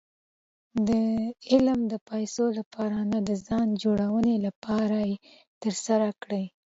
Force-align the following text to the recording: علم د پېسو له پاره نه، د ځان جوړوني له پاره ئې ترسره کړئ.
علم 1.51 1.79
د 1.91 1.93
پېسو 2.07 2.45
له 2.57 2.63
پاره 2.73 3.01
نه، 3.11 3.19
د 3.29 3.31
ځان 3.47 3.67
جوړوني 3.83 4.35
له 4.45 4.51
پاره 4.63 5.01
ئې 5.09 5.15
ترسره 5.61 6.09
کړئ. 6.21 6.45